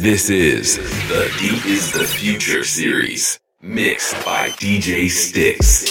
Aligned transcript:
This 0.00 0.30
is 0.30 0.78
the 1.08 1.30
Deep 1.38 1.66
is 1.66 1.92
the 1.92 2.04
Future 2.04 2.64
series, 2.64 3.38
mixed 3.60 4.14
by 4.24 4.48
DJ 4.48 5.10
Styxx. 5.10 5.90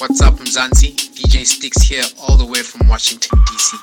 What's 0.00 0.20
up, 0.22 0.34
Mzansi? 0.34 0.90
DJ 1.14 1.46
Styxx 1.46 1.84
here, 1.84 2.02
all 2.20 2.36
the 2.36 2.46
way 2.46 2.62
from 2.62 2.88
Washington, 2.88 3.38
D.C., 3.46 3.78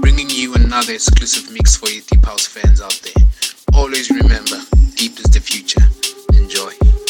bringing 0.00 0.30
you 0.30 0.54
another 0.54 0.94
exclusive 0.94 1.52
mix 1.52 1.76
for 1.76 1.90
you 1.90 2.00
Deep 2.00 2.24
House 2.24 2.46
fans 2.46 2.80
out 2.80 2.98
there. 3.04 3.24
Always 3.74 4.08
remember, 4.08 4.56
Deep 4.96 5.18
is 5.18 5.24
the 5.24 5.40
future. 5.40 5.82
Enjoy. 6.32 7.03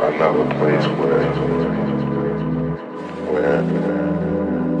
Another 0.00 0.44
place 0.58 0.86
where 0.98 1.32
where 3.32 3.62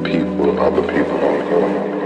people, 0.04 0.60
other 0.60 0.82
people 0.92 1.18
don't 1.18 1.48
go. 1.50 1.97